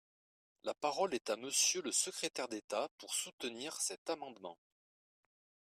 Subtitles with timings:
[0.63, 4.57] La parole est à Monsieur le secrétaire d’État, pour soutenir cet amendement.